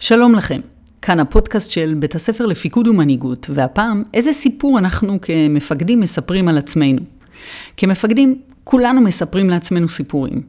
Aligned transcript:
שלום 0.00 0.34
לכם, 0.34 0.60
כאן 1.02 1.20
הפודקאסט 1.20 1.70
של 1.70 1.94
בית 1.98 2.14
הספר 2.14 2.46
לפיקוד 2.46 2.88
ומנהיגות, 2.88 3.50
והפעם, 3.54 4.02
איזה 4.14 4.32
סיפור 4.32 4.78
אנחנו 4.78 5.18
כמפקדים 5.20 6.00
מספרים 6.00 6.48
על 6.48 6.58
עצמנו. 6.58 7.00
כמפקדים, 7.76 8.38
כולנו 8.64 9.00
מספרים 9.00 9.50
לעצמנו 9.50 9.88
סיפורים. 9.88 10.42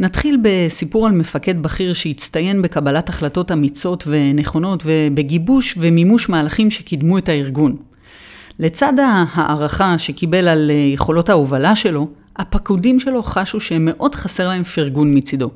נתחיל 0.00 0.38
בסיפור 0.42 1.06
על 1.06 1.12
מפקד 1.12 1.62
בכיר 1.62 1.92
שהצטיין 1.92 2.62
בקבלת 2.62 3.08
החלטות 3.08 3.52
אמיצות 3.52 4.04
ונכונות 4.06 4.82
ובגיבוש 4.86 5.74
ומימוש 5.78 6.28
מהלכים 6.28 6.70
שקידמו 6.70 7.18
את 7.18 7.28
הארגון. 7.28 7.76
לצד 8.58 8.92
ההערכה 8.98 9.98
שקיבל 9.98 10.48
על 10.48 10.70
יכולות 10.94 11.28
ההובלה 11.28 11.76
שלו, 11.76 12.08
הפקודים 12.36 13.00
שלו 13.00 13.22
חשו 13.22 13.60
שמאוד 13.60 14.14
חסר 14.14 14.48
להם 14.48 14.64
פרגון 14.64 15.16
מצידו. 15.16 15.50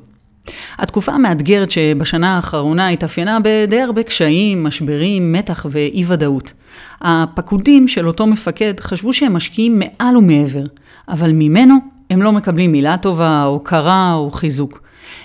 התקופה 0.77 1.11
המאתגרת 1.11 1.71
שבשנה 1.71 2.35
האחרונה 2.35 2.89
התאפיינה 2.89 3.37
בדי 3.43 3.81
הרבה 3.81 4.03
קשיים, 4.03 4.63
משברים, 4.63 5.33
מתח 5.33 5.65
ואי 5.69 6.03
ודאות. 6.07 6.53
הפקודים 7.01 7.87
של 7.87 8.07
אותו 8.07 8.27
מפקד 8.27 8.79
חשבו 8.79 9.13
שהם 9.13 9.33
משקיעים 9.33 9.79
מעל 9.79 10.17
ומעבר, 10.17 10.63
אבל 11.09 11.31
ממנו 11.31 11.75
הם 12.09 12.21
לא 12.21 12.31
מקבלים 12.31 12.71
מילה 12.71 12.97
טובה, 12.97 13.43
הוקרה 13.43 14.13
או 14.13 14.31
חיזוק. 14.31 14.81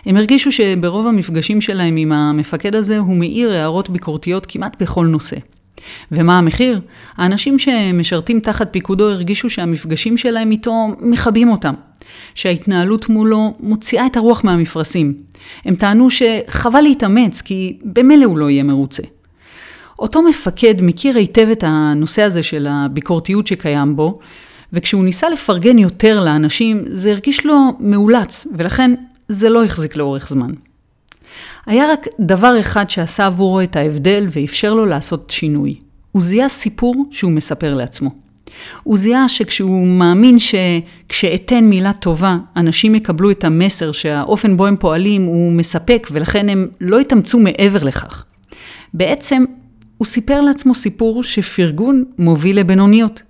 הם 0.06 0.16
הרגישו 0.16 0.52
שברוב 0.52 1.06
המפגשים 1.06 1.60
שלהם 1.60 1.96
עם 1.96 2.12
המפקד 2.12 2.74
הזה 2.74 2.98
הוא 2.98 3.16
מאיר 3.16 3.52
הערות 3.52 3.90
ביקורתיות 3.90 4.46
כמעט 4.48 4.82
בכל 4.82 5.06
נושא. 5.06 5.36
ומה 6.12 6.38
המחיר? 6.38 6.80
האנשים 7.16 7.58
שמשרתים 7.58 8.40
תחת 8.40 8.68
פיקודו 8.72 9.10
הרגישו 9.10 9.50
שהמפגשים 9.50 10.16
שלהם 10.16 10.50
איתו 10.50 10.86
מכבים 11.00 11.50
אותם. 11.50 11.74
שההתנהלות 12.34 13.08
מולו 13.08 13.54
מוציאה 13.60 14.06
את 14.06 14.16
הרוח 14.16 14.44
מהמפרשים. 14.44 15.14
הם 15.64 15.74
טענו 15.74 16.08
שחבל 16.10 16.80
להתאמץ, 16.80 17.40
כי 17.42 17.78
במילא 17.84 18.24
הוא 18.24 18.38
לא 18.38 18.50
יהיה 18.50 18.62
מרוצה. 18.62 19.02
אותו 19.98 20.22
מפקד 20.22 20.74
מכיר 20.82 21.16
היטב 21.16 21.48
את 21.52 21.64
הנושא 21.66 22.22
הזה 22.22 22.42
של 22.42 22.66
הביקורתיות 22.70 23.46
שקיים 23.46 23.96
בו, 23.96 24.18
וכשהוא 24.72 25.04
ניסה 25.04 25.28
לפרגן 25.28 25.78
יותר 25.78 26.24
לאנשים, 26.24 26.84
זה 26.86 27.10
הרגיש 27.10 27.46
לו 27.46 27.56
מאולץ, 27.80 28.46
ולכן 28.56 28.94
זה 29.28 29.48
לא 29.48 29.64
החזיק 29.64 29.96
לאורך 29.96 30.28
זמן. 30.28 30.50
היה 31.66 31.92
רק 31.92 32.06
דבר 32.20 32.60
אחד 32.60 32.90
שעשה 32.90 33.26
עבורו 33.26 33.60
את 33.60 33.76
ההבדל 33.76 34.26
ואפשר 34.30 34.74
לו 34.74 34.86
לעשות 34.86 35.30
שינוי. 35.30 35.74
הוא 36.12 36.22
זיהה 36.22 36.48
סיפור 36.48 37.08
שהוא 37.10 37.32
מספר 37.32 37.74
לעצמו. 37.74 38.10
הוא 38.82 38.98
זיהה 38.98 39.28
שכשהוא 39.28 39.86
מאמין 39.86 40.36
שכשאתן 40.38 41.64
מילה 41.64 41.92
טובה, 41.92 42.36
אנשים 42.56 42.94
יקבלו 42.94 43.30
את 43.30 43.44
המסר 43.44 43.92
שהאופן 43.92 44.56
בו 44.56 44.66
הם 44.66 44.76
פועלים 44.76 45.24
הוא 45.24 45.52
מספק 45.52 46.08
ולכן 46.10 46.48
הם 46.48 46.68
לא 46.80 47.00
יתאמצו 47.00 47.38
מעבר 47.38 47.84
לכך. 47.84 48.24
בעצם 48.94 49.44
הוא 49.98 50.06
סיפר 50.06 50.40
לעצמו 50.40 50.74
סיפור 50.74 51.22
שפרגון 51.22 52.04
מוביל 52.18 52.58
לבינוניות. 52.58 53.22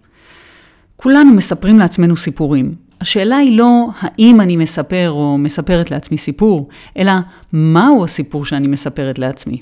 כולנו 0.97 1.33
מספרים 1.33 1.79
לעצמנו 1.79 2.17
סיפורים. 2.17 2.75
השאלה 3.01 3.37
היא 3.37 3.59
לא 3.59 3.87
האם 4.01 4.41
אני 4.41 4.57
מספר 4.57 5.11
או 5.11 5.39
מספרת 5.39 5.91
לעצמי 5.91 6.19
סיפור, 6.19 6.69
אלא 6.99 7.13
מהו 7.53 8.05
הסיפור 8.05 8.45
שאני 8.45 8.69
מספרת 8.69 9.19
לעצמי. 9.19 9.59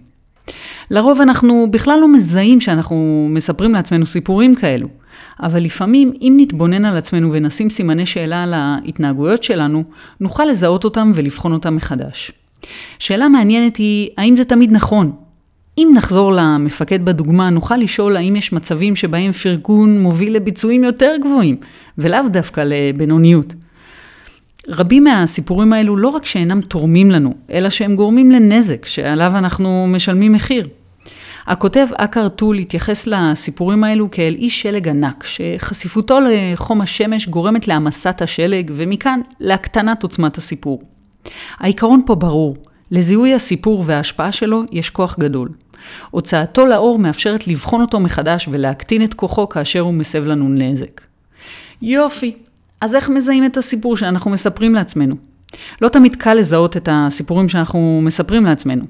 לרוב 0.91 1.21
אנחנו 1.21 1.67
בכלל 1.71 1.99
לא 2.01 2.13
מזהים 2.13 2.61
שאנחנו 2.61 3.27
מספרים 3.31 3.75
לעצמנו 3.75 4.07
סיפורים 4.07 4.55
כאלו. 4.55 4.89
אבל 5.41 5.61
לפעמים, 5.61 6.13
אם 6.21 6.35
נתבונן 6.37 6.85
על 6.85 6.97
עצמנו 6.97 7.33
ונשים 7.33 7.71
סימני 7.71 8.07
שאלה 8.07 8.43
על 8.43 8.55
ההתנהגויות 8.55 9.43
שלנו, 9.43 9.85
נוכל 10.21 10.45
לזהות 10.45 10.85
אותם 10.85 11.13
ולבחון 11.15 11.53
אותם 11.53 11.77
מחדש. 11.77 12.33
שאלה 12.99 13.29
מעניינת 13.29 13.77
היא, 13.77 14.09
האם 14.19 14.37
זה 14.37 14.45
תמיד 14.45 14.73
נכון? 14.73 15.13
אם 15.79 15.93
נחזור 15.95 16.33
למפקד 16.33 17.05
בדוגמה, 17.05 17.51
נוכל 17.51 17.77
לשאול 17.77 18.17
האם 18.17 18.37
יש 18.37 18.53
מצבים 18.53 18.97
שבהם 18.97 19.33
פרגון 19.33 19.99
מוביל 19.99 20.37
לביצועים 20.37 20.85
יותר 20.85 21.15
גבוהים, 21.21 21.57
ולאו 21.99 22.29
דווקא 22.29 22.61
לבינוניות. 22.67 23.55
רבים 24.69 25.05
מהסיפורים 25.05 25.73
האלו 25.73 25.97
לא 25.97 26.09
רק 26.09 26.27
שאינם 26.27 26.61
תורמים 26.61 27.11
לנו, 27.11 27.35
אלא 27.51 27.71
שהם 27.71 27.97
גורמים 27.97 28.31
לנזק 28.31 28.87
שעליו 28.87 29.33
אנחנו 29.37 29.87
משלמים 29.89 30.33
מחיר. 30.33 30.69
הכותב 31.47 31.87
אקר 31.97 32.29
טול 32.29 32.59
התייחס 32.59 33.07
לסיפורים 33.07 33.85
האלו 33.85 34.11
כאל 34.11 34.35
איש 34.39 34.63
שלג 34.63 34.89
ענק, 34.89 35.25
שחשיפותו 35.25 36.19
לחום 36.21 36.81
השמש 36.81 37.29
גורמת 37.29 37.69
להעמסת 37.69 38.23
השלג, 38.23 38.71
ומכאן 38.75 39.21
להקטנת 39.41 40.03
עוצמת 40.03 40.39
הסיפור. 40.39 40.83
העיקרון 41.59 42.03
פה 42.07 42.15
ברור, 42.15 42.57
לזיהוי 42.91 43.35
הסיפור 43.35 43.83
וההשפעה 43.87 44.33
שלו 44.33 44.63
יש 44.73 44.91
כוח 44.91 45.17
גדול. 45.19 45.49
הוצאתו 46.11 46.67
לאור 46.67 46.99
מאפשרת 46.99 47.49
לבחון 47.49 47.81
אותו 47.81 48.01
מחדש 48.01 48.49
ולהקטין 48.51 49.05
את 49.05 49.15
כוחו 49.15 49.49
כאשר 49.49 49.81
הוא 49.81 49.95
מסב 49.95 50.27
לנו 50.27 50.49
נזק. 50.49 51.01
יופי, 51.83 52.35
אז 52.81 52.95
איך 52.97 53.09
מזהים 53.09 53.47
את 53.47 53.57
הסיפור 53.57 53.97
שאנחנו 53.97 54.31
מספרים 54.31 54.75
לעצמנו? 54.75 55.15
לא 55.81 55.89
תמיד 55.89 56.17
קל 56.17 56.35
לזהות 56.35 56.77
את 56.77 56.89
הסיפורים 56.93 57.49
שאנחנו 57.49 58.01
מספרים 58.03 58.45
לעצמנו. 58.45 58.85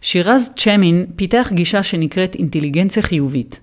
שירז 0.00 0.50
צ'מין 0.56 1.06
פיתח 1.16 1.50
גישה 1.52 1.82
שנקראת 1.82 2.34
אינטליגנציה 2.34 3.02
חיובית. 3.02 3.60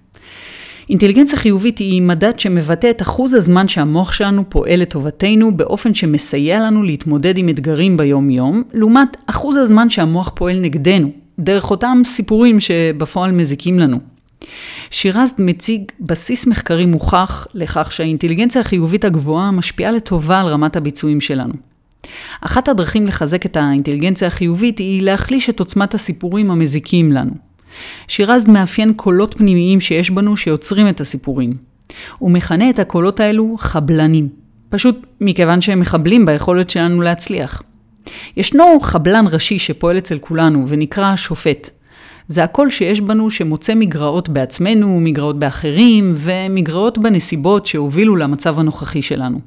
אינטליגנציה 0.90 1.40
חיובית 1.40 1.78
היא 1.78 2.02
מדד 2.02 2.40
שמבטא 2.40 2.90
את 2.90 3.02
אחוז 3.02 3.34
הזמן 3.34 3.68
שהמוח 3.68 4.12
שלנו 4.12 4.50
פועל 4.50 4.82
לטובתנו 4.82 5.58
באופן 5.58 5.94
שמסייע 5.94 6.60
לנו 6.60 6.84
להתמודד 6.84 7.38
עם 7.38 7.50
אתגרים 7.50 7.98
ביום-יום, 7.98 8.64
לעומת 8.74 9.18
אחוז 9.26 9.58
הזמן 9.58 9.90
שהמוח 9.90 10.32
פועל 10.36 10.60
נגדנו, 10.60 11.12
דרך 11.40 11.72
אותם 11.72 12.01
סיפורים 12.06 12.59
שבפועל 12.59 13.31
מזיקים 13.31 13.79
לנו. 13.79 14.00
שירז 14.90 15.34
מציג 15.38 15.81
בסיס 16.00 16.47
מחקרי 16.47 16.85
מוכח 16.85 17.47
לכך 17.53 17.91
שהאינטליגנציה 17.91 18.62
החיובית 18.62 19.06
הגבוהה 19.06 19.51
משפיעה 19.51 19.91
לטובה 19.91 20.40
על 20.40 20.47
רמת 20.47 20.75
הביצועים 20.75 21.22
שלנו. 21.22 21.53
אחת 22.41 22.68
הדרכים 22.68 23.07
לחזק 23.07 23.45
את 23.45 23.57
האינטליגנציה 23.57 24.28
החיובית 24.28 24.79
היא 24.79 25.01
להחליש 25.01 25.50
את 25.50 25.59
עוצמת 25.59 25.94
הסיפורים 25.94 26.51
המזיקים 26.51 27.12
לנו. 27.12 27.31
שירז 28.07 28.47
מאפיין 28.47 28.94
קולות 28.94 29.35
פנימיים 29.38 29.81
שיש 29.81 30.09
בנו 30.09 30.38
שיוצרים 30.38 30.90
את 30.90 31.01
הסיפורים. 31.01 31.53
הוא 32.18 32.31
מכנה 32.31 32.69
את 32.69 32.79
הקולות 32.79 33.19
האלו 33.19 33.56
חבלנים, 33.59 34.29
פשוט 34.69 35.06
מכיוון 35.22 35.62
שהם 35.62 35.79
מחבלים 35.79 36.25
ביכולת 36.25 36.69
שלנו 36.69 37.01
להצליח. 37.01 37.62
ישנו 38.38 38.80
חבלן 38.82 39.26
ראשי 39.32 39.60
שפועל 39.60 39.98
אצל 39.98 40.18
כולנו 40.18 40.66
ונקרא 40.68 41.16
שופט. 41.16 41.70
זה 42.28 42.44
הקול 42.44 42.70
שיש 42.70 43.02
בנו 43.02 43.32
שמוצא 43.32 43.76
מגרעות 43.76 44.30
בעצמנו, 44.30 45.00
מגרעות 45.00 45.40
באחרים 45.40 46.14
ומגרעות 46.18 46.98
בנסיבות 46.98 47.66
שהובילו 47.66 48.16
למצב 48.16 48.60
הנוכחי 48.60 49.02
שלנו. 49.02 49.40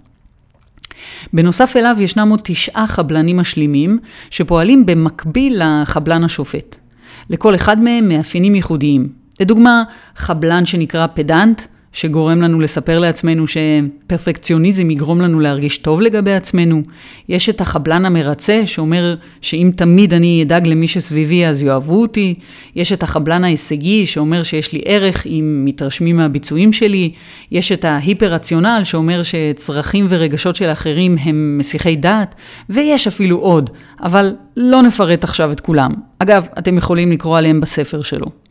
בנוסף 1.33 1.77
אליו 1.77 1.97
ישנם 2.01 2.29
עוד 2.29 2.41
תשעה 2.45 2.87
חבלנים 2.87 3.37
משלימים, 3.37 3.99
שפועלים 4.31 4.87
במקביל 4.87 5.63
לחבלן 5.65 6.25
השופט. 6.25 6.77
לכל 7.31 7.55
אחד 7.55 7.81
מהם 7.81 8.09
מאפיינים 8.09 8.55
ייחודיים. 8.55 9.09
לדוגמה, 9.41 9.83
חבלן 10.17 10.67
שנקרא 10.67 11.07
פדנט, 11.15 11.63
שגורם 11.93 12.43
לנו 12.43 12.61
לספר 12.61 12.99
לעצמנו 12.99 13.45
שפרפקציוניזם 13.47 14.91
יגרום 14.91 15.21
לנו 15.21 15.41
להרגיש 15.41 15.79
טוב 15.79 16.01
לגבי 16.01 16.33
עצמנו. 16.33 16.83
יש 17.29 17.49
את 17.49 17.61
החבלן 17.61 18.05
המרצה, 18.05 18.63
שאומר 18.67 19.15
שאם 19.41 19.71
תמיד 19.77 20.15
אני 20.15 20.43
אדאג 20.43 20.67
למי 20.67 20.89
שסביבי 20.89 21.47
אז 21.47 21.63
יאהבו 21.63 22.01
אותי. 22.01 22.35
יש 22.77 22.93
את 22.93 23.03
החבלן 23.03 23.45
ההישגי, 23.45 24.07
שאומר 24.07 24.43
שיש 24.43 24.73
לי 24.73 24.83
ערך 24.85 25.27
אם 25.27 25.63
מתרשמים 25.65 26.17
מהביצועים 26.17 26.73
שלי. 26.73 27.11
יש 27.53 27.73
את 27.73 27.85
ההיפר-רציונל, 27.85 28.81
שאומר 28.85 29.23
שצרכים 29.23 30.07
ורגשות 30.09 30.57
של 30.57 30.73
אחרים 30.73 31.17
הם 31.21 31.59
מסיחי 31.59 31.97
דעת. 31.97 32.35
ויש 32.71 33.07
אפילו 33.07 33.37
עוד, 33.37 33.71
אבל 34.03 34.35
לא 34.57 34.83
נפרט 34.83 35.25
עכשיו 35.25 35.53
את 35.53 35.61
כולם. 35.61 35.91
אגב, 36.19 36.47
אתם 36.59 36.79
יכולים 36.79 37.13
לקרוא 37.13 37.39
עליהם 37.39 37.61
בספר 37.61 38.03
שלו. 38.03 38.48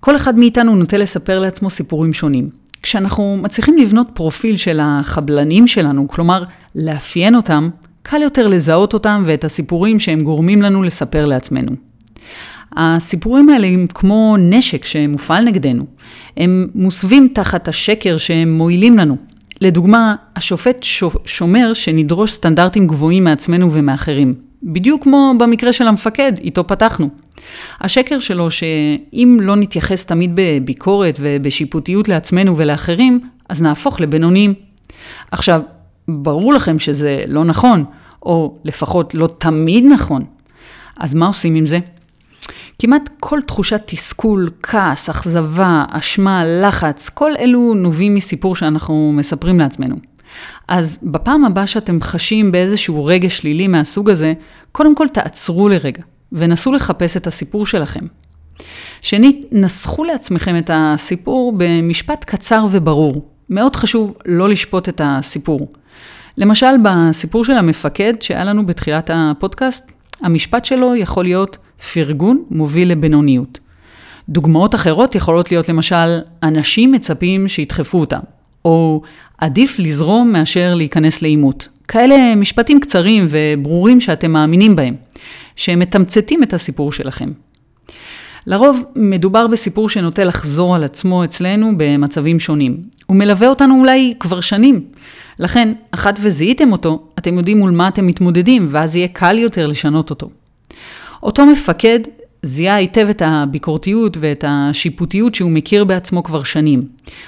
כל 0.00 0.16
אחד 0.16 0.38
מאיתנו 0.38 0.76
נוטה 0.76 0.96
לספר 0.96 1.38
לעצמו 1.38 1.70
סיפורים 1.70 2.12
שונים. 2.12 2.48
כשאנחנו 2.82 3.38
מצליחים 3.42 3.78
לבנות 3.78 4.06
פרופיל 4.14 4.56
של 4.56 4.80
החבלנים 4.82 5.66
שלנו, 5.66 6.08
כלומר 6.08 6.44
לאפיין 6.74 7.34
אותם, 7.34 7.68
קל 8.02 8.22
יותר 8.22 8.46
לזהות 8.46 8.94
אותם 8.94 9.22
ואת 9.26 9.44
הסיפורים 9.44 10.00
שהם 10.00 10.20
גורמים 10.20 10.62
לנו 10.62 10.82
לספר 10.82 11.26
לעצמנו. 11.26 11.72
הסיפורים 12.76 13.48
האלה 13.48 13.66
הם 13.66 13.86
כמו 13.94 14.36
נשק 14.38 14.84
שמופעל 14.84 15.44
נגדנו. 15.44 15.84
הם 16.36 16.68
מוסווים 16.74 17.28
תחת 17.34 17.68
השקר 17.68 18.16
שהם 18.16 18.52
מועילים 18.52 18.98
לנו. 18.98 19.16
לדוגמה, 19.60 20.14
השופט 20.36 20.86
שומר 21.24 21.72
שנדרוש 21.74 22.32
סטנדרטים 22.32 22.86
גבוהים 22.86 23.24
מעצמנו 23.24 23.72
ומאחרים. 23.72 24.34
בדיוק 24.62 25.02
כמו 25.02 25.34
במקרה 25.38 25.72
של 25.72 25.88
המפקד, 25.88 26.32
איתו 26.38 26.66
פתחנו. 26.66 27.08
השקר 27.80 28.18
שלו 28.20 28.50
שאם 28.50 29.38
לא 29.42 29.56
נתייחס 29.56 30.06
תמיד 30.06 30.30
בביקורת 30.34 31.16
ובשיפוטיות 31.20 32.08
לעצמנו 32.08 32.58
ולאחרים, 32.58 33.20
אז 33.48 33.62
נהפוך 33.62 34.00
לבינוניים. 34.00 34.54
עכשיו, 35.30 35.60
ברור 36.08 36.54
לכם 36.54 36.78
שזה 36.78 37.24
לא 37.26 37.44
נכון, 37.44 37.84
או 38.22 38.58
לפחות 38.64 39.14
לא 39.14 39.28
תמיד 39.38 39.84
נכון. 39.84 40.24
אז 40.98 41.14
מה 41.14 41.26
עושים 41.26 41.54
עם 41.54 41.66
זה? 41.66 41.78
כמעט 42.78 43.10
כל 43.20 43.40
תחושת 43.46 43.82
תסכול, 43.86 44.50
כעס, 44.62 45.10
אכזבה, 45.10 45.84
אשמה, 45.90 46.42
לחץ, 46.46 47.08
כל 47.08 47.30
אלו 47.38 47.74
נובעים 47.74 48.14
מסיפור 48.14 48.56
שאנחנו 48.56 49.12
מספרים 49.14 49.58
לעצמנו. 49.58 49.96
אז 50.68 50.98
בפעם 51.02 51.44
הבאה 51.44 51.66
שאתם 51.66 52.00
חשים 52.00 52.52
באיזשהו 52.52 53.04
רגע 53.04 53.28
שלילי 53.28 53.68
מהסוג 53.68 54.10
הזה, 54.10 54.32
קודם 54.72 54.94
כל 54.94 55.08
תעצרו 55.08 55.68
לרגע 55.68 56.02
ונסו 56.32 56.72
לחפש 56.72 57.16
את 57.16 57.26
הסיפור 57.26 57.66
שלכם. 57.66 58.06
שנית, 59.02 59.46
נסחו 59.52 60.04
לעצמכם 60.04 60.58
את 60.58 60.70
הסיפור 60.74 61.54
במשפט 61.56 62.24
קצר 62.24 62.64
וברור. 62.70 63.28
מאוד 63.50 63.76
חשוב 63.76 64.14
לא 64.26 64.48
לשפוט 64.48 64.88
את 64.88 65.00
הסיפור. 65.04 65.72
למשל, 66.36 66.74
בסיפור 66.82 67.44
של 67.44 67.52
המפקד 67.52 68.14
שהיה 68.20 68.44
לנו 68.44 68.66
בתחילת 68.66 69.10
הפודקאסט, 69.14 69.92
המשפט 70.20 70.64
שלו 70.64 70.96
יכול 70.96 71.24
להיות 71.24 71.58
פרגון 71.92 72.44
מוביל 72.50 72.90
לבינוניות. 72.90 73.58
דוגמאות 74.28 74.74
אחרות 74.74 75.14
יכולות 75.14 75.50
להיות 75.50 75.68
למשל, 75.68 76.18
אנשים 76.42 76.92
מצפים 76.92 77.48
שידחפו 77.48 78.00
אותם, 78.00 78.20
או 78.64 79.02
עדיף 79.38 79.78
לזרום 79.78 80.32
מאשר 80.32 80.74
להיכנס 80.74 81.22
לעימות. 81.22 81.68
כאלה 81.88 82.34
משפטים 82.34 82.80
קצרים 82.80 83.26
וברורים 83.28 84.00
שאתם 84.00 84.30
מאמינים 84.30 84.76
בהם, 84.76 84.94
שהם 85.58 85.78
מתמצתים 85.78 86.42
את 86.42 86.54
הסיפור 86.54 86.92
שלכם. 86.92 87.30
לרוב 88.46 88.84
מדובר 88.96 89.46
בסיפור 89.46 89.88
שנוטה 89.88 90.24
לחזור 90.24 90.74
על 90.74 90.84
עצמו 90.84 91.24
אצלנו 91.24 91.72
במצבים 91.76 92.40
שונים. 92.40 92.76
הוא 93.06 93.16
מלווה 93.16 93.48
אותנו 93.48 93.80
אולי 93.80 94.14
כבר 94.20 94.40
שנים. 94.40 94.84
לכן, 95.38 95.72
אחת 95.90 96.18
וזיהיתם 96.22 96.72
אותו, 96.72 97.08
אתם 97.18 97.38
יודעים 97.38 97.58
מול 97.58 97.70
מה 97.70 97.88
אתם 97.88 98.06
מתמודדים, 98.06 98.68
ואז 98.70 98.96
יהיה 98.96 99.08
קל 99.08 99.38
יותר 99.38 99.66
לשנות 99.66 100.10
אותו. 100.10 100.30
אותו 101.22 101.46
מפקד 101.46 102.00
זיהה 102.42 102.76
היטב 102.76 103.06
את 103.10 103.22
הביקורתיות 103.24 104.16
ואת 104.20 104.44
השיפוטיות 104.48 105.34
שהוא 105.34 105.50
מכיר 105.50 105.84
בעצמו 105.84 106.22
כבר 106.22 106.42
שנים. 106.42 106.82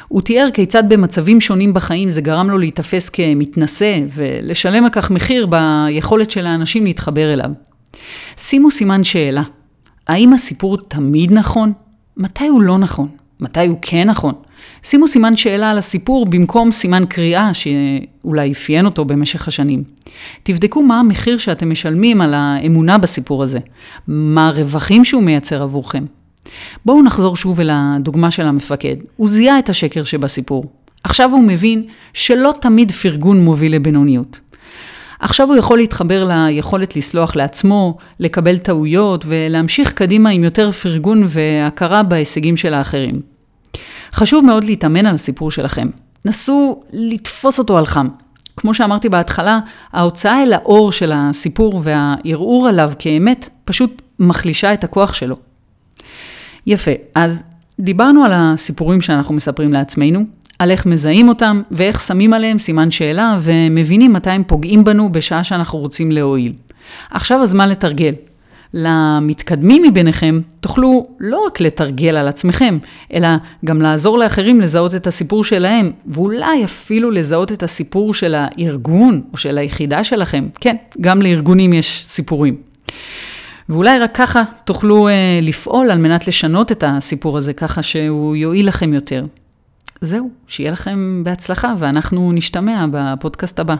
הוא 0.09 0.23
תיאר 0.23 0.49
כיצד 0.55 0.88
במצבים 0.88 1.41
שונים 1.41 1.75
בחיים 1.75 2.11
זה 2.11 2.21
גרם 2.21 2.50
לו 2.50 2.59
להיתפס 2.59 3.09
כמתנשא 3.09 3.99
ולשלם 4.15 4.85
על 4.85 4.91
כך 4.91 5.11
מחיר 5.11 5.47
ביכולת 5.47 6.31
של 6.31 6.47
האנשים 6.47 6.85
להתחבר 6.85 7.32
אליו. 7.32 7.50
שימו 8.37 8.71
סימן 8.71 9.05
שאלה. 9.05 9.43
האם 10.09 10.33
הסיפור 10.33 10.79
תמיד 10.89 11.33
נכון? 11.33 11.73
מתי 12.17 12.47
הוא 12.47 12.63
לא 12.63 12.79
נכון? 12.79 13.09
מתי 13.41 13.67
הוא 13.67 13.79
כן 13.83 14.11
נכון? 14.11 14.35
שימו 14.83 15.09
סימן 15.09 15.37
שאלה 15.37 15.71
על 15.71 15.79
הסיפור 15.79 16.27
במקום 16.27 16.71
סימן 16.71 17.05
קריאה 17.09 17.51
שאולי 17.55 18.53
אפיין 18.53 18.87
אותו 18.87 19.05
במשך 19.05 19.49
השנים. 19.49 19.83
תבדקו 20.43 20.83
מה 20.83 21.01
המחיר 21.01 21.39
שאתם 21.39 21.71
משלמים 21.71 22.21
על 22.21 22.35
האמונה 22.35 22.99
בסיפור 22.99 23.43
הזה, 23.43 23.59
מה 24.09 24.49
הרווחים 24.49 25.05
שהוא 25.05 25.23
מייצר 25.23 25.63
עבורכם. 25.63 26.05
בואו 26.85 27.03
נחזור 27.03 27.37
שוב 27.37 27.61
אל 27.61 27.71
הדוגמה 27.73 28.31
של 28.31 28.47
המפקד. 28.47 28.97
הוא 29.17 29.29
זיהה 29.29 29.59
את 29.59 29.69
השקר 29.69 30.05
שבסיפור. 30.05 30.65
עכשיו 31.05 31.31
הוא 31.31 31.43
מבין 31.43 31.85
שלא 32.13 32.55
תמיד 32.61 32.93
פרגון 32.93 33.45
מוביל 33.45 33.75
לבינוניות. 33.75 34.41
עכשיו 35.20 35.49
הוא 35.49 35.56
יכול 35.56 35.78
להתחבר 35.78 36.28
ליכולת 36.28 36.96
לסלוח 36.96 37.37
לעצמו, 37.37 37.96
לקבל 38.20 38.58
טעויות 38.58 39.25
ולהמשיך 39.28 39.93
קדימה 39.93 40.31
עם 40.31 40.44
יותר 40.44 40.70
פרגון 40.70 41.26
והכרה 41.28 42.02
בהישגים 42.02 42.56
של 42.56 42.75
האחרים. 42.75 43.20
חשוב 44.12 44.44
מאוד 44.44 44.64
להתאמן 44.64 45.06
על 45.06 45.14
הסיפור 45.14 45.50
שלכם. 45.50 45.88
נסו 46.25 46.82
לתפוס 46.93 47.58
אותו 47.58 47.78
על 47.78 47.87
חם. 47.87 48.08
כמו 48.56 48.75
שאמרתי 48.75 49.08
בהתחלה, 49.08 49.58
ההוצאה 49.93 50.43
אל 50.43 50.52
האור 50.52 50.93
של 50.93 51.12
הסיפור 51.14 51.81
והערעור 51.84 52.69
עליו 52.69 52.93
כאמת 52.99 53.49
פשוט 53.64 54.02
מחלישה 54.19 54.72
את 54.72 54.84
הכוח 54.84 55.14
שלו. 55.14 55.37
יפה, 56.67 56.90
אז 57.14 57.43
דיברנו 57.81 58.25
על 58.25 58.32
הסיפורים 58.34 59.00
שאנחנו 59.00 59.34
מספרים 59.34 59.72
לעצמנו, 59.72 60.20
על 60.61 60.71
איך 60.71 60.87
מזהים 60.87 61.29
אותם 61.29 61.62
ואיך 61.71 62.01
שמים 62.01 62.33
עליהם 62.33 62.59
סימן 62.59 62.91
שאלה 62.91 63.37
ומבינים 63.41 64.12
מתי 64.12 64.31
הם 64.31 64.43
פוגעים 64.47 64.85
בנו 64.85 65.12
בשעה 65.12 65.45
שאנחנו 65.45 65.79
רוצים 65.79 66.12
להועיל. 66.12 66.53
עכשיו 67.11 67.43
הזמן 67.43 67.69
לתרגל. 67.69 68.15
למתקדמים 68.75 69.83
מביניכם, 69.83 70.41
תוכלו 70.61 71.07
לא 71.21 71.45
רק 71.47 71.61
לתרגל 71.61 72.17
על 72.17 72.29
עצמכם, 72.29 72.79
אלא 73.15 73.29
גם 73.65 73.83
לעזור 73.83 74.19
לאחרים 74.19 74.61
לזהות 74.61 74.95
את 74.95 75.07
הסיפור 75.07 75.45
שלהם, 75.45 75.93
ואולי 76.07 76.65
אפילו 76.65 77.11
לזהות 77.11 77.53
את 77.53 77.63
הסיפור 77.63 78.15
של 78.15 78.35
הארגון 78.39 79.23
או 79.33 79.37
של 79.39 79.59
היחידה 79.59 80.05
שלכם. 80.05 80.49
כן, 80.61 80.77
גם 81.01 81.23
לארגונים 81.23 81.73
יש 81.73 82.03
סיפורים. 82.06 82.56
ואולי 83.69 83.99
רק 83.99 84.15
ככה 84.15 84.43
תוכלו 84.65 85.09
uh, 85.09 85.11
לפעול 85.43 85.91
על 85.91 85.99
מנת 85.99 86.29
לשנות 86.29 86.73
את 86.73 86.85
הסיפור 86.87 87.39
הזה, 87.39 87.53
ככה 87.53 87.83
שהוא 87.83 88.37
יועיל 88.37 88.69
לכם 88.69 88.93
יותר. 88.93 89.25
זהו, 90.00 90.31
שיהיה 90.49 90.70
לכם 90.70 91.23
בהצלחה, 91.25 91.75
ואנחנו 91.79 92.32
נשתמע 92.32 92.87
בפודקאסט 92.93 93.58
הבא. 93.58 93.75